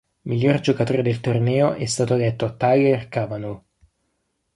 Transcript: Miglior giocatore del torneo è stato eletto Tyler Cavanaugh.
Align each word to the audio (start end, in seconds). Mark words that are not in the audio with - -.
Miglior 0.23 0.59
giocatore 0.61 1.03
del 1.03 1.19
torneo 1.19 1.73
è 1.73 1.85
stato 1.85 2.15
eletto 2.15 2.57
Tyler 2.57 3.07
Cavanaugh. 3.07 3.63